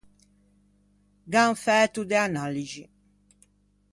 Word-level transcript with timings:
Gh’an 1.31 1.51
fæto 1.63 2.01
de 2.09 2.17
analixi. 2.27 2.83